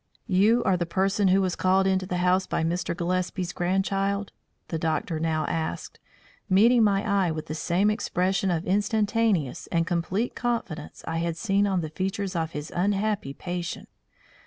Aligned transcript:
"You 0.25 0.63
are 0.63 0.77
the 0.77 0.87
person 0.87 1.27
who 1.27 1.41
was 1.43 1.55
called 1.55 1.85
into 1.85 2.07
the 2.07 2.17
house 2.25 2.47
by 2.47 2.63
Mr. 2.63 2.97
Gillespie's 2.97 3.53
grandchild?" 3.53 4.31
the 4.69 4.79
doctor 4.79 5.19
now 5.19 5.45
asked, 5.45 5.99
meeting 6.49 6.83
my 6.83 7.05
eye 7.07 7.29
with 7.29 7.45
the 7.45 7.53
same 7.53 7.91
expression 7.91 8.49
of 8.49 8.65
instantaneous 8.65 9.67
and 9.67 9.85
complete 9.85 10.33
confidence 10.33 11.03
I 11.07 11.17
had 11.17 11.37
seen 11.37 11.67
on 11.67 11.81
the 11.81 11.89
features 11.89 12.35
of 12.35 12.53
his 12.53 12.71
unhappy 12.75 13.35
patient. 13.35 13.89